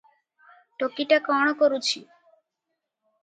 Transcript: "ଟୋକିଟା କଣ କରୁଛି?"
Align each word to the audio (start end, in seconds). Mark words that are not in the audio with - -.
"ଟୋକିଟା 0.83 1.19
କଣ 1.27 1.53
କରୁଛି?" 1.59 2.03